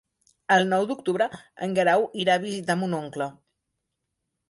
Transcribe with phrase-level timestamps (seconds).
[0.55, 1.27] El nou d'octubre
[1.67, 3.33] en Guerau irà a visitar mon oncle.